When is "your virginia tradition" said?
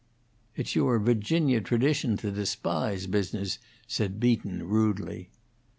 0.75-2.17